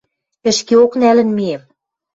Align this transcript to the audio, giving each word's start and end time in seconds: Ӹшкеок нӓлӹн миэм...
Ӹшкеок 0.49 0.91
нӓлӹн 1.01 1.29
миэм... 1.37 1.61